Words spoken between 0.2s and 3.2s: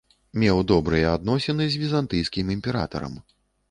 Меў добрыя адносіны з візантыйскім імператарам.